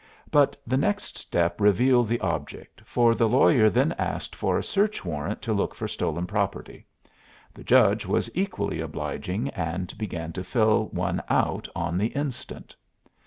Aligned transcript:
But 0.31 0.59
the 0.65 0.77
next 0.77 1.15
step 1.19 1.61
revealed 1.61 2.07
the 2.07 2.19
object, 2.21 2.81
for 2.83 3.13
the 3.13 3.29
lawyer 3.29 3.69
then 3.69 3.91
asked 3.99 4.35
for 4.35 4.57
a 4.57 4.63
search 4.63 5.05
warrant 5.05 5.43
to 5.43 5.53
look 5.53 5.75
for 5.75 5.87
stolen 5.87 6.25
property. 6.25 6.87
The 7.53 7.63
judge 7.63 8.07
was 8.07 8.27
equally 8.33 8.79
obliging, 8.81 9.49
and 9.49 9.95
began 9.99 10.33
to 10.33 10.43
fill 10.43 10.85
one 10.87 11.21
out 11.29 11.67
on 11.75 11.99
the 11.99 12.07
instant. 12.17 12.75